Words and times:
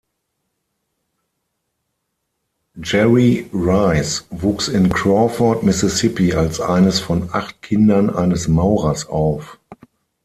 Jerry 2.79 3.47
Rice 3.53 4.25
wuchs 4.31 4.67
in 4.67 4.89
Crawford, 4.89 5.61
Mississippi 5.61 6.33
als 6.33 6.59
eines 6.59 6.99
von 6.99 7.29
acht 7.33 7.61
Kindern 7.61 8.09
eines 8.09 8.47
Maurers 8.47 9.05
auf. 9.05 9.59